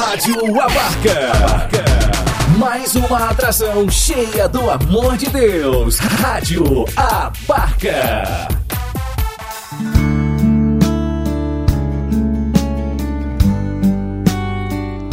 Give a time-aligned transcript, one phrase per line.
[0.00, 1.68] Rádio Abarca.
[2.56, 5.98] Mais uma atração cheia do amor de Deus.
[5.98, 8.46] Rádio Abarca.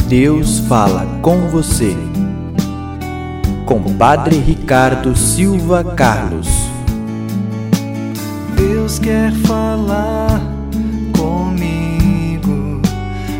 [0.08, 1.96] Deus fala com você.
[3.66, 6.46] Com Padre Ricardo Silva Carlos.
[8.54, 10.40] Deus quer falar
[11.12, 11.75] comigo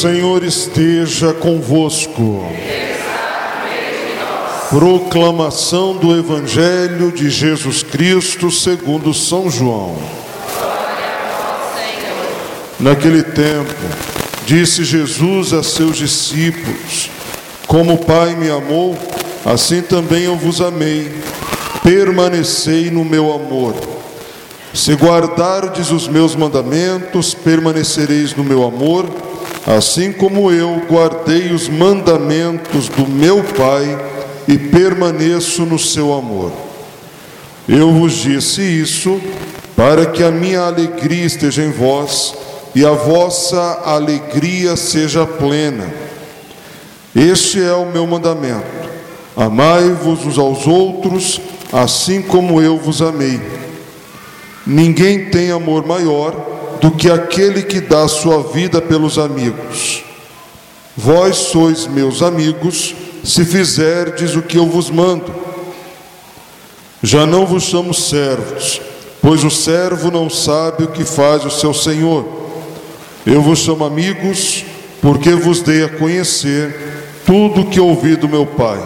[0.00, 2.42] Senhor esteja convosco.
[4.70, 9.98] Proclamação do Evangelho de Jesus Cristo segundo São João.
[12.78, 13.74] Naquele tempo,
[14.46, 17.10] disse Jesus a seus discípulos:
[17.66, 18.96] Como o Pai me amou,
[19.44, 21.12] assim também eu vos amei.
[21.82, 23.74] Permanecei no meu amor.
[24.72, 29.28] Se guardardes os meus mandamentos, permanecereis no meu amor
[29.66, 33.98] assim como eu guardei os mandamentos do meu Pai
[34.48, 36.52] e permaneço no seu amor.
[37.68, 39.20] Eu vos disse isso
[39.76, 42.34] para que a minha alegria esteja em vós
[42.74, 45.92] e a vossa alegria seja plena.
[47.14, 48.64] Este é o meu mandamento:
[49.36, 51.40] amai-vos uns aos outros,
[51.72, 53.40] assim como eu vos amei.
[54.66, 56.49] Ninguém tem amor maior
[56.80, 60.02] do que aquele que dá sua vida pelos amigos.
[60.96, 65.34] Vós sois meus amigos, se fizerdes o que eu vos mando.
[67.02, 68.80] Já não vos chamo servos,
[69.22, 72.26] pois o servo não sabe o que faz o seu senhor.
[73.24, 74.64] Eu vos chamo amigos,
[75.00, 76.74] porque vos dei a conhecer
[77.24, 78.80] tudo o que ouvi do meu Pai.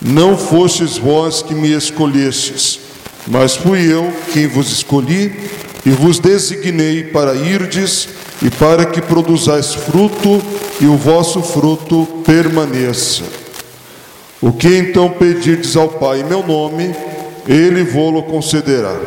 [0.00, 2.78] Não fostes vós que me escolhestes,
[3.26, 8.08] mas fui eu quem vos escolhi e vos designei para irdes
[8.42, 10.42] e para que produzais fruto
[10.80, 13.22] e o vosso fruto permaneça.
[14.42, 16.92] O que então pedirdes ao Pai em meu nome,
[17.46, 18.98] ele vô-lo concederá.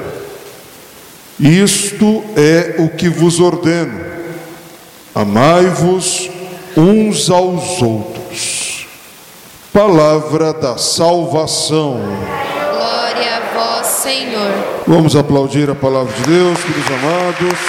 [1.37, 3.99] Isto é o que vos ordeno:
[5.13, 6.29] amai-vos
[6.77, 8.87] uns aos outros.
[9.73, 11.99] Palavra da salvação.
[13.99, 14.49] Senhor.
[14.87, 17.59] Vamos aplaudir a palavra de Deus, filhos amados.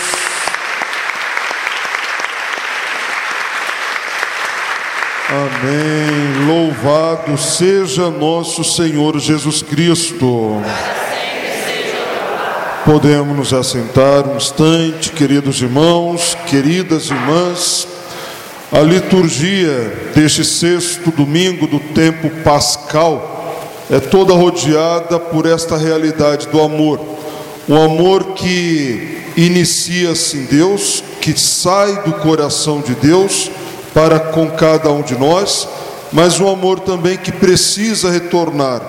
[5.29, 6.47] Amém.
[6.47, 10.63] Louvado seja nosso Senhor Jesus Cristo.
[12.85, 17.89] Podemos nos assentar um instante, queridos irmãos, queridas irmãs.
[18.71, 23.40] A liturgia deste sexto domingo do tempo pascal
[23.91, 27.01] é toda rodeada por esta realidade do amor.
[27.69, 33.51] Um amor que inicia-se em Deus, que sai do coração de Deus
[33.93, 35.69] para com cada um de nós,
[36.13, 38.81] mas um amor também que precisa retornar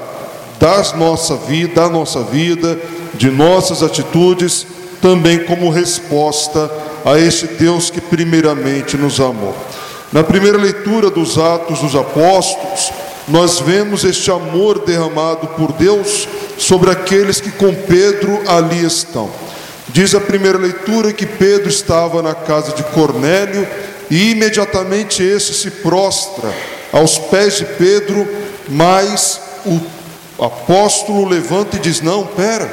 [0.59, 2.79] das nossa vida, da nossa vida,
[3.15, 4.67] de nossas atitudes,
[5.01, 6.69] também como resposta
[7.03, 9.55] a este Deus que primeiramente nos amou.
[10.13, 12.91] Na primeira leitura dos Atos dos Apóstolos,
[13.31, 19.29] nós vemos este amor derramado por Deus sobre aqueles que com Pedro ali estão.
[19.87, 23.67] Diz a primeira leitura que Pedro estava na casa de Cornélio
[24.09, 26.53] e imediatamente este se prostra
[26.91, 28.27] aos pés de Pedro,
[28.67, 29.79] mas o
[30.43, 32.69] apóstolo levanta e diz: Não, pera,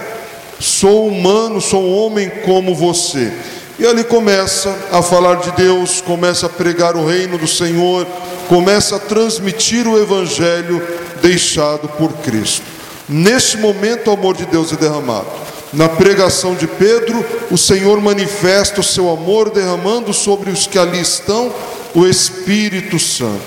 [0.58, 3.32] sou humano, sou um homem como você.
[3.78, 8.04] E ali começa a falar de Deus, começa a pregar o reino do Senhor,
[8.48, 10.82] começa a transmitir o evangelho
[11.20, 12.64] deixado por Cristo.
[13.08, 15.26] Neste momento, o amor de Deus é derramado.
[15.72, 21.00] Na pregação de Pedro, o Senhor manifesta o seu amor, derramando sobre os que ali
[21.00, 21.52] estão
[21.94, 23.42] o Espírito Santo.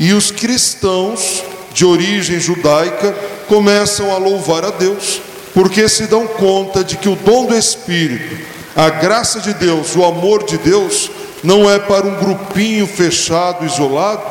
[0.00, 1.42] E os cristãos
[1.72, 3.12] de origem judaica
[3.46, 5.20] começam a louvar a Deus,
[5.52, 8.36] porque se dão conta de que o dom do Espírito,
[8.74, 11.10] a graça de Deus, o amor de Deus,
[11.44, 14.22] não é para um grupinho fechado, isolado,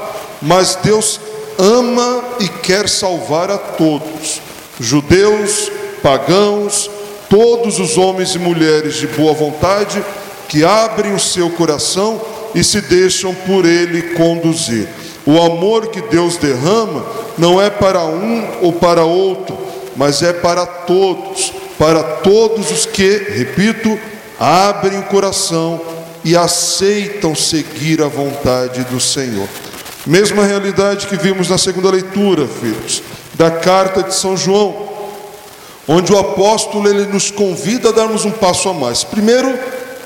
[0.42, 1.20] mas Deus
[1.60, 4.42] ama e quer salvar a todos,
[4.80, 5.72] judeus,
[6.02, 6.90] pagãos,
[7.30, 10.04] todos os homens e mulheres de boa vontade
[10.50, 12.20] que abrem o seu coração
[12.56, 14.88] e se deixam por ele conduzir.
[15.26, 17.06] O amor que Deus derrama
[17.38, 19.56] não é para um ou para outro,
[19.96, 23.98] mas é para todos, para todos os que, repito,
[24.40, 25.80] abrem o coração
[26.24, 29.48] e aceitam seguir a vontade do Senhor.
[30.06, 33.02] Mesma realidade que vimos na segunda leitura, filhos,
[33.36, 34.90] da carta de São João,
[35.88, 39.04] onde o apóstolo ele nos convida a darmos um passo a mais.
[39.04, 39.58] Primeiro,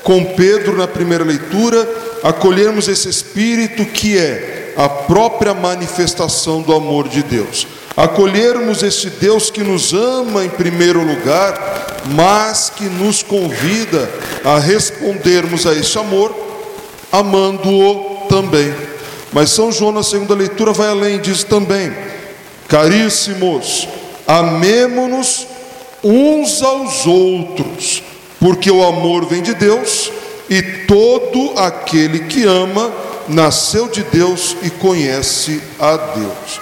[0.02, 1.88] com Pedro na primeira leitura,
[2.22, 7.66] acolhermos esse espírito que é a própria manifestação do amor de Deus.
[7.96, 14.08] Acolhermos este Deus que nos ama em primeiro lugar, mas que nos convida
[14.44, 16.32] a respondermos a este amor,
[17.10, 18.72] amando-o também.
[19.32, 21.92] Mas São João, na segunda leitura, vai além, diz também:
[22.68, 23.88] Caríssimos,
[24.28, 25.44] amemo-nos
[26.04, 28.00] uns aos outros,
[28.38, 30.12] porque o amor vem de Deus
[30.48, 36.60] e todo aquele que ama nasceu de Deus e conhece a Deus.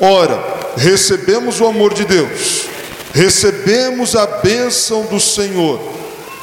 [0.00, 0.42] Ora,
[0.76, 2.66] recebemos o amor de Deus,
[3.12, 5.80] recebemos a bênção do Senhor,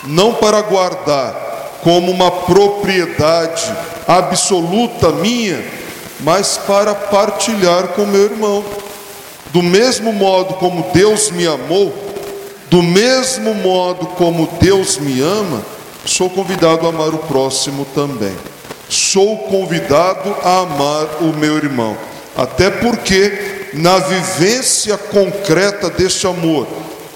[0.05, 3.71] não para guardar como uma propriedade
[4.07, 5.63] absoluta minha,
[6.21, 8.63] mas para partilhar com meu irmão.
[9.51, 11.93] Do mesmo modo como Deus me amou,
[12.71, 15.61] do mesmo modo como Deus me ama,
[16.05, 18.35] sou convidado a amar o próximo também.
[18.93, 21.97] Sou convidado a amar o meu irmão.
[22.37, 26.67] Até porque, na vivência concreta deste amor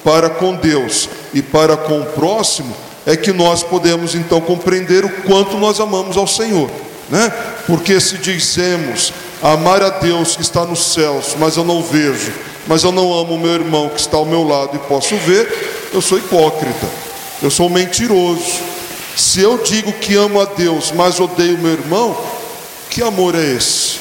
[0.04, 2.76] para com Deus e para com o próximo,
[3.06, 6.68] é que nós podemos então compreender o quanto nós amamos ao Senhor,
[7.12, 7.32] né?
[7.68, 9.14] Porque se dizemos
[9.44, 12.34] amar a Deus que está nos céus, mas eu não vejo,
[12.66, 15.90] mas eu não amo o meu irmão que está ao meu lado e posso ver,
[15.94, 16.88] eu sou hipócrita,
[17.40, 18.77] eu sou mentiroso.
[19.18, 22.16] Se eu digo que amo a Deus, mas odeio meu irmão,
[22.88, 23.98] que amor é esse?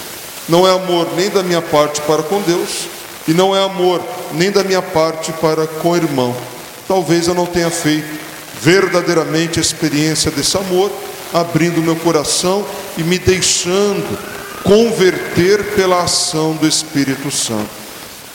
[0.46, 2.86] Não é amor nem da minha parte para com Deus,
[3.26, 4.02] e não é amor
[4.34, 6.36] nem da minha parte para com o irmão.
[6.86, 8.06] Talvez eu não tenha feito
[8.60, 10.92] verdadeiramente a experiência desse amor,
[11.32, 12.66] abrindo meu coração
[12.98, 14.18] e me deixando
[14.62, 17.70] converter pela ação do Espírito Santo.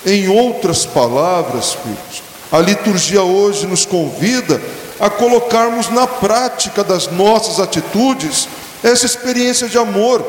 [0.03, 4.59] Em outras palavras, filhos, a liturgia hoje nos convida
[5.01, 8.47] a colocarmos na prática das nossas atitudes
[8.83, 10.23] essa experiência de amor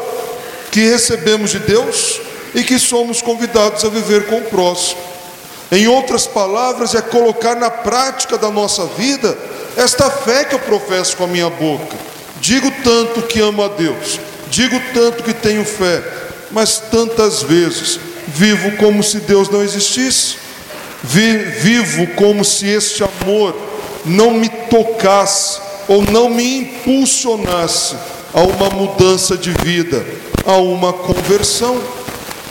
[0.70, 2.18] que recebemos de Deus
[2.54, 4.98] e que somos convidados a viver com o próximo.
[5.70, 9.36] Em outras palavras, é colocar na prática da nossa vida
[9.76, 11.94] esta fé que eu professo com a minha boca.
[12.40, 14.18] Digo tanto que amo a Deus,
[14.50, 16.02] digo tanto que tenho fé,
[16.50, 20.36] mas tantas vezes vivo como se Deus não existisse,
[21.04, 23.71] vivo como se este amor
[24.04, 27.96] não me tocasse ou não me impulsionasse
[28.32, 30.04] a uma mudança de vida,
[30.46, 31.80] a uma conversão.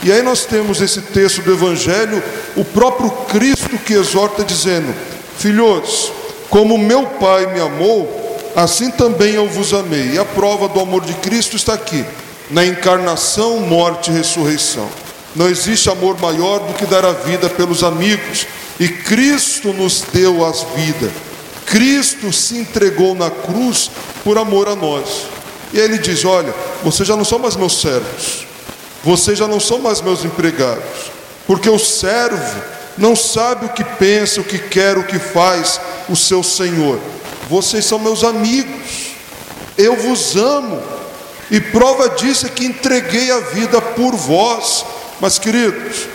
[0.02, 2.22] E aí nós temos esse texto do Evangelho,
[2.56, 4.94] o próprio Cristo que exorta dizendo:
[5.38, 6.12] Filhos,
[6.50, 10.12] como meu Pai me amou, assim também eu vos amei.
[10.14, 12.04] E a prova do amor de Cristo está aqui,
[12.50, 14.88] na encarnação, morte e ressurreição.
[15.34, 18.46] Não existe amor maior do que dar a vida pelos amigos,
[18.78, 21.31] e Cristo nos deu as vidas.
[21.72, 23.90] Cristo se entregou na cruz
[24.22, 25.22] por amor a nós.
[25.72, 28.46] E aí ele diz: Olha, vocês já não são mais meus servos,
[29.02, 31.10] vocês já não são mais meus empregados,
[31.46, 32.62] porque o servo
[32.98, 37.00] não sabe o que pensa, o que quer, o que faz o seu Senhor.
[37.48, 39.14] Vocês são meus amigos,
[39.78, 40.82] eu vos amo,
[41.50, 44.84] e prova disso é que entreguei a vida por vós.
[45.22, 46.06] Mas, queridos,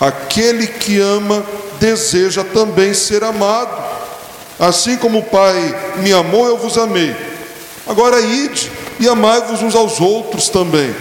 [0.00, 1.44] aquele que ama
[1.78, 3.79] deseja também ser amado.
[4.60, 7.16] Assim como o Pai me amou, eu vos amei.
[7.86, 10.94] Agora ide e amai-vos uns aos outros também.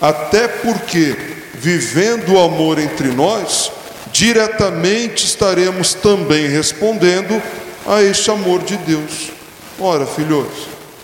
[0.00, 1.16] Até porque,
[1.54, 3.70] vivendo o amor entre nós,
[4.10, 7.40] diretamente estaremos também respondendo
[7.86, 9.30] a este amor de Deus.
[9.78, 10.48] Ora, filhos,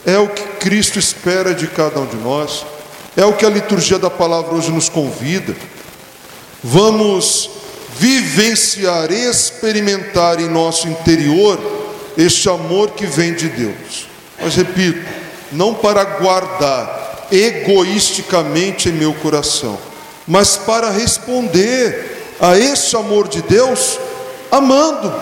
[0.05, 2.67] é o que Cristo espera de cada um de nós,
[3.17, 5.55] é o que a liturgia da palavra hoje nos convida.
[6.62, 7.50] Vamos
[7.97, 11.79] vivenciar, experimentar em nosso interior
[12.20, 14.08] este amor que vem de Deus.
[14.40, 15.06] Mas repito,
[15.52, 19.78] não para guardar egoisticamente em meu coração,
[20.26, 23.98] mas para responder a este amor de Deus
[24.50, 25.12] amando,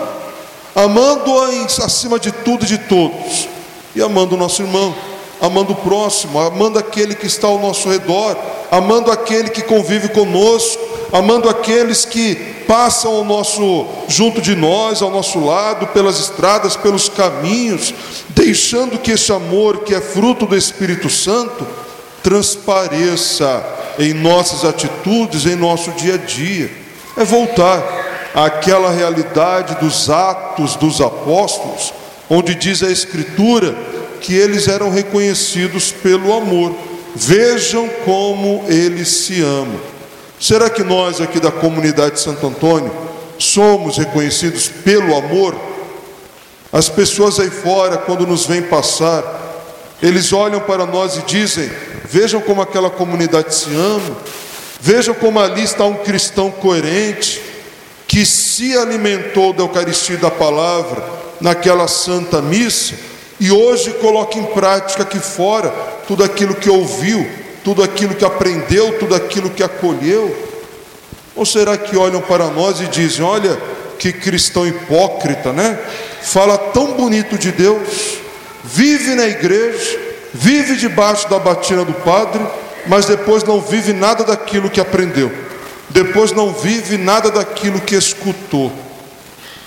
[0.75, 1.49] amando-a
[1.83, 3.47] acima de tudo e de todos,
[3.95, 4.95] e amando o nosso irmão,
[5.41, 8.37] amando o próximo, amando aquele que está ao nosso redor,
[8.71, 15.09] amando aquele que convive conosco, amando aqueles que passam ao nosso junto de nós, ao
[15.09, 17.91] nosso lado, pelas estradas, pelos caminhos,
[18.29, 21.65] deixando que esse amor que é fruto do Espírito Santo
[22.21, 23.65] transpareça
[23.97, 26.69] em nossas atitudes, em nosso dia a dia.
[27.17, 31.91] É voltar àquela realidade dos atos dos apóstolos,
[32.29, 33.75] onde diz a Escritura
[34.21, 36.75] que eles eram reconhecidos pelo amor.
[37.15, 39.98] Vejam como eles se amam.
[40.39, 42.91] Será que nós aqui da comunidade de Santo Antônio
[43.37, 45.55] somos reconhecidos pelo amor?
[46.71, 49.23] As pessoas aí fora, quando nos vêm passar,
[50.01, 51.69] eles olham para nós e dizem:
[52.05, 54.15] Vejam como aquela comunidade se ama,
[54.79, 57.41] vejam como ali está um cristão coerente,
[58.07, 61.03] que se alimentou da Eucaristia e da palavra
[61.41, 65.69] naquela santa missa e hoje coloca em prática aqui fora
[66.07, 67.25] tudo aquilo que ouviu,
[67.63, 70.47] tudo aquilo que aprendeu, tudo aquilo que acolheu?
[71.35, 73.57] Ou será que olham para nós e dizem: olha,
[73.97, 75.77] que cristão hipócrita, né?
[76.21, 78.17] Fala tão bonito de Deus,
[78.63, 79.99] vive na igreja,
[80.33, 82.41] vive debaixo da batina do padre,
[82.87, 85.31] mas depois não vive nada daquilo que aprendeu,
[85.89, 88.71] depois não vive nada daquilo que escutou.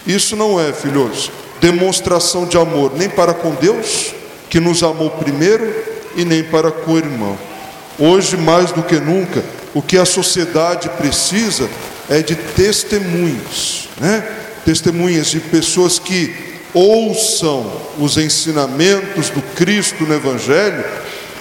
[0.06, 1.30] Isso não é, filhos,
[1.60, 4.12] demonstração de amor nem para com Deus,
[4.50, 5.72] que nos amou primeiro,
[6.16, 7.51] e nem para com o irmão.
[8.04, 11.70] Hoje, mais do que nunca, o que a sociedade precisa
[12.10, 14.28] é de testemunhas, né?
[14.64, 16.34] Testemunhas de pessoas que
[16.74, 17.64] ouçam
[18.00, 20.84] os ensinamentos do Cristo no Evangelho,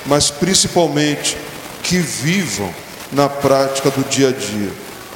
[0.05, 1.35] mas principalmente
[1.81, 2.71] que vivam
[3.11, 4.69] na prática do dia a dia.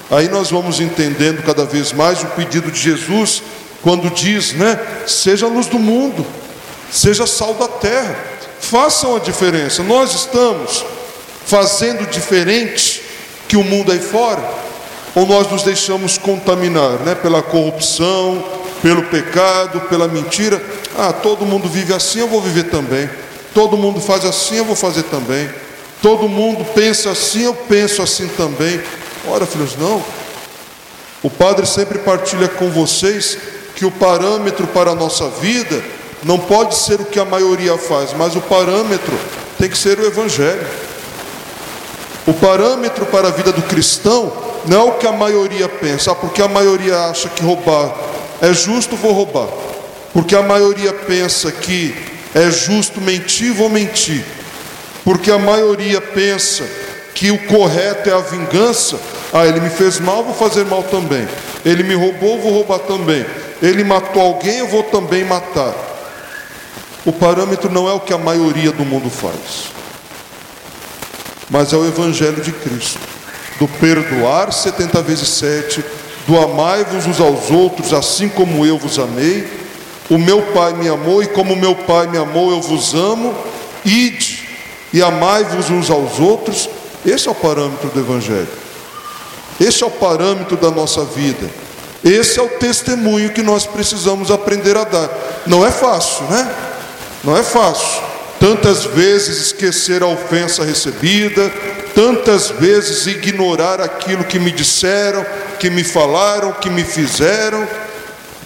[0.10, 3.44] Aí nós vamos entendendo cada vez mais o pedido de Jesus
[3.84, 4.80] quando diz, né?
[5.06, 6.26] Seja a luz do mundo,
[6.92, 8.18] seja sal da terra,
[8.60, 9.84] façam a diferença.
[9.84, 10.84] Nós estamos
[11.46, 13.04] fazendo diferente
[13.48, 14.44] que o mundo aí fora,
[15.14, 17.16] ou nós nos deixamos contaminar, né?
[17.16, 18.44] Pela corrupção,
[18.82, 20.62] pelo pecado, pela mentira.
[20.98, 23.10] Ah, todo mundo vive assim, eu vou viver também.
[23.54, 25.50] Todo mundo faz assim, eu vou fazer também.
[26.02, 28.82] Todo mundo pensa assim, eu penso assim também.
[29.28, 30.04] Ora, filhos, não.
[31.24, 33.38] O Padre sempre partilha com vocês
[33.76, 35.82] que o parâmetro para a nossa vida
[36.24, 39.18] não pode ser o que a maioria faz, mas o parâmetro
[39.58, 40.68] tem que ser o Evangelho.
[42.28, 44.32] O parâmetro para a vida do cristão
[44.68, 47.94] não é o que a maioria pensa, ah, porque a maioria acha que roubar
[48.42, 49.48] é justo, vou roubar.
[50.14, 51.96] Porque a maioria pensa que
[52.34, 54.24] é justo mentir, vou mentir.
[55.04, 56.64] Porque a maioria pensa
[57.14, 59.00] que o correto é a vingança,
[59.32, 61.28] ah, ele me fez mal, vou fazer mal também.
[61.64, 63.26] Ele me roubou, vou roubar também
[63.62, 65.74] ele matou alguém, eu vou também matar.
[67.06, 69.72] O parâmetro não é o que a maioria do mundo faz,
[71.50, 73.00] mas é o Evangelho de Cristo,
[73.60, 75.84] do perdoar 70 vezes 7,
[76.28, 79.48] do amai-vos uns aos outros, assim como eu vos amei.
[80.10, 83.36] O meu Pai me amou, e como meu Pai me amou, eu vos amo.
[83.84, 84.48] Ide
[84.92, 86.70] e amai-vos uns aos outros.
[87.06, 88.48] Esse é o parâmetro do Evangelho.
[89.60, 91.50] Esse é o parâmetro da nossa vida.
[92.04, 95.10] Esse é o testemunho que nós precisamos aprender a dar.
[95.48, 96.50] Não é fácil, né?
[97.24, 98.04] Não é fácil.
[98.40, 101.52] Tantas vezes esquecer a ofensa recebida,
[101.94, 105.26] tantas vezes ignorar aquilo que me disseram,
[105.60, 107.68] que me falaram, que me fizeram.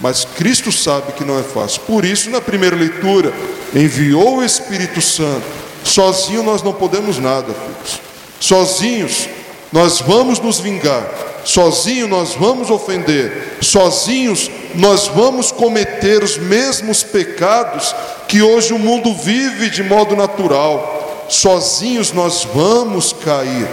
[0.00, 1.82] Mas Cristo sabe que não é fácil.
[1.82, 3.32] Por isso, na primeira leitura,
[3.74, 5.44] enviou o Espírito Santo.
[5.84, 8.00] Sozinho nós não podemos nada, filhos.
[8.38, 9.28] Sozinhos
[9.72, 11.08] nós vamos nos vingar,
[11.44, 17.94] sozinho nós vamos ofender, sozinhos nós vamos cometer os mesmos pecados
[18.28, 23.66] que hoje o mundo vive de modo natural, sozinhos nós vamos cair.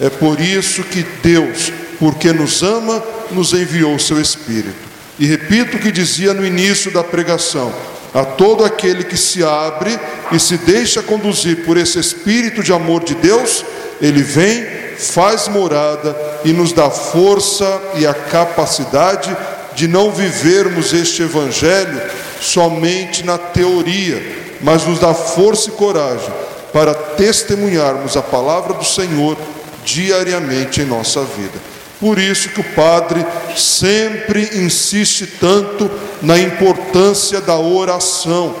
[0.00, 4.74] É por isso que Deus, porque nos ama, nos enviou o seu Espírito.
[5.18, 7.72] E repito o que dizia no início da pregação:
[8.12, 9.98] a todo aquele que se abre
[10.32, 13.64] e se deixa conduzir por esse Espírito de amor de Deus,
[14.00, 19.36] ele vem faz morada e nos dá força e a capacidade
[19.74, 22.00] de não vivermos este Evangelho
[22.40, 24.22] somente na teoria,
[24.60, 26.32] mas nos dá força e coragem
[26.72, 29.36] para testemunharmos a palavra do Senhor
[29.84, 31.58] diariamente em nossa vida.
[32.00, 33.24] Por isso que o padre
[33.56, 35.90] sempre insiste tanto
[36.20, 38.54] na importância da oração.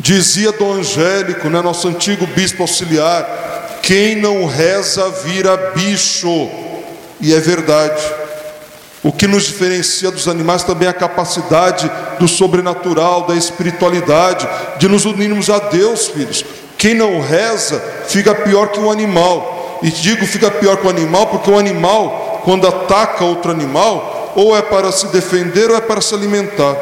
[0.00, 6.50] Dizia Dom Angélico, né, nosso antigo bispo auxiliar, quem não reza vira bicho.
[7.20, 8.02] E é verdade.
[9.02, 11.90] O que nos diferencia dos animais também é a capacidade
[12.20, 16.44] do sobrenatural, da espiritualidade, de nos unirmos a Deus, filhos.
[16.78, 19.80] Quem não reza fica pior que o um animal.
[19.82, 24.32] E digo fica pior que o um animal porque o animal, quando ataca outro animal,
[24.36, 26.76] ou é para se defender ou é para se alimentar.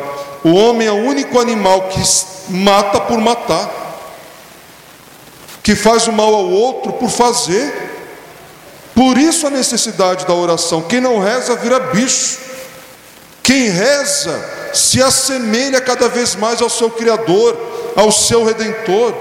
[0.44, 2.00] O homem é o único animal que
[2.50, 3.68] mata por matar,
[5.62, 7.89] que faz o mal ao outro por fazer.
[8.94, 10.82] Por isso a necessidade da oração.
[10.82, 12.38] Quem não reza vira bicho.
[13.42, 17.56] Quem reza se assemelha cada vez mais ao seu Criador,
[17.96, 19.14] ao seu Redentor.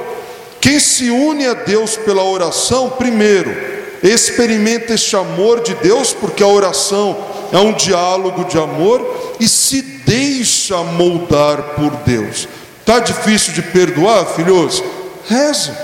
[0.59, 3.55] Quem se une a Deus pela oração, primeiro,
[4.03, 7.17] experimenta este amor de Deus, porque a oração
[7.51, 12.47] é um diálogo de amor e se deixa moldar por Deus.
[12.85, 14.83] Tá difícil de perdoar, filhos?
[15.27, 15.77] Reza.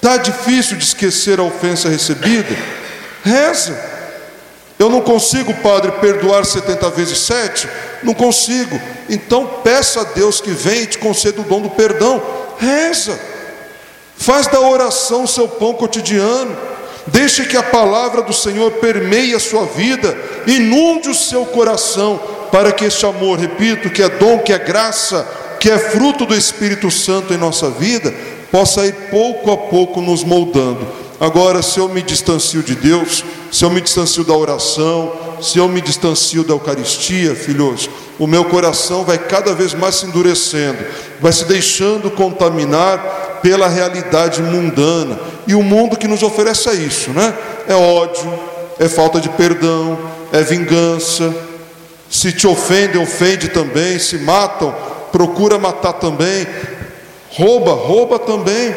[0.00, 2.56] Tá difícil de esquecer a ofensa recebida?
[3.24, 3.74] Reza.
[4.78, 7.66] Eu não consigo, Padre, perdoar 70 vezes 7?
[8.02, 8.78] Não consigo.
[9.08, 12.22] Então peça a Deus que venha e te conceda o dom do perdão.
[12.58, 13.18] Reza.
[14.16, 16.54] Faz da oração seu pão cotidiano.
[17.06, 20.16] Deixe que a palavra do Senhor permeie a sua vida,
[20.46, 22.18] inunde o seu coração,
[22.50, 25.26] para que este amor, repito, que é dom, que é graça,
[25.60, 28.14] que é fruto do Espírito Santo em nossa vida,
[28.50, 31.03] possa ir pouco a pouco nos moldando.
[31.20, 35.68] Agora, se eu me distancio de Deus, se eu me distancio da oração, se eu
[35.68, 40.78] me distancio da Eucaristia, filhos, o meu coração vai cada vez mais se endurecendo,
[41.20, 45.18] vai se deixando contaminar pela realidade mundana.
[45.46, 47.34] E o mundo que nos oferece é isso, né?
[47.68, 48.32] É ódio,
[48.78, 49.98] é falta de perdão,
[50.32, 51.34] é vingança.
[52.10, 53.98] Se te ofendem, ofende também.
[53.98, 54.74] Se matam,
[55.12, 56.46] procura matar também.
[57.30, 58.74] Rouba, rouba também.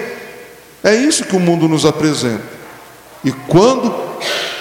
[0.88, 2.46] É isso que o mundo nos apresenta.
[3.22, 3.94] E quando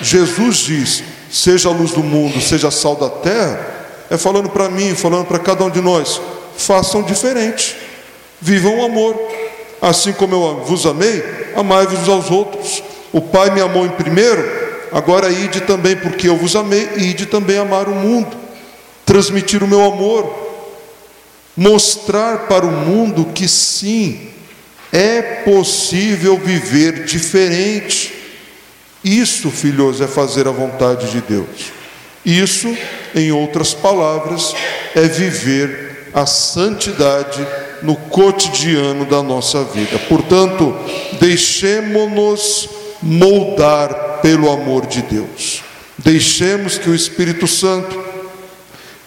[0.02, 3.64] Jesus diz: seja a luz do mundo, seja sal da terra,
[4.10, 6.20] é falando para mim, falando para cada um de nós:
[6.56, 7.76] façam diferente,
[8.40, 9.16] vivam o amor.
[9.80, 11.22] Assim como eu vos amei,
[11.54, 12.82] amai-vos aos outros.
[13.12, 14.44] O Pai me amou em primeiro,
[14.90, 18.36] agora ide também, porque eu vos amei, e ide também amar o mundo,
[19.04, 20.34] transmitir o meu amor,
[21.56, 24.28] mostrar para o mundo que sim,
[24.92, 28.12] é possível viver diferente.
[29.04, 31.72] Isso, filhos, é fazer a vontade de Deus.
[32.24, 32.76] Isso,
[33.14, 34.54] em outras palavras,
[34.94, 37.46] é viver a santidade
[37.82, 39.98] no cotidiano da nossa vida.
[40.08, 40.74] Portanto,
[41.20, 42.68] deixemos-nos
[43.02, 45.62] moldar pelo amor de Deus.
[45.98, 48.02] Deixemos que o Espírito Santo,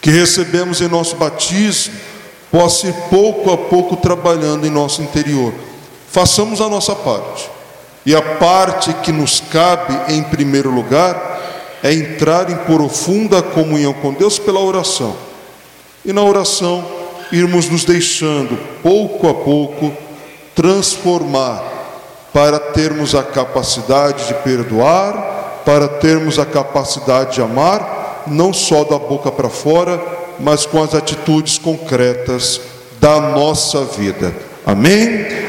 [0.01, 1.93] que recebemos em nosso batismo,
[2.51, 5.53] possa ir pouco a pouco trabalhando em nosso interior.
[6.11, 7.49] Façamos a nossa parte.
[8.05, 11.39] E a parte que nos cabe, em primeiro lugar,
[11.83, 15.15] é entrar em profunda comunhão com Deus pela oração.
[16.03, 16.83] E na oração,
[17.31, 19.93] irmos nos deixando, pouco a pouco,
[20.55, 21.63] transformar,
[22.33, 28.97] para termos a capacidade de perdoar, para termos a capacidade de amar, não só da
[28.97, 30.01] boca para fora,
[30.39, 32.61] mas com as atitudes concretas
[32.99, 34.33] da nossa vida.
[34.65, 35.48] Amém?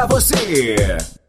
[0.00, 1.19] Pra você.